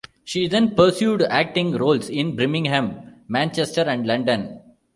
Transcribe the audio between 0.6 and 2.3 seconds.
pursued acting roles